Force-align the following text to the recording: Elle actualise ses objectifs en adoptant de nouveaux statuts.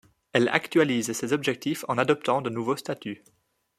Elle 0.33 0.49
actualise 0.49 1.13
ses 1.13 1.31
objectifs 1.31 1.85
en 1.87 1.99
adoptant 1.99 2.41
de 2.41 2.49
nouveaux 2.49 2.75
statuts. 2.75 3.23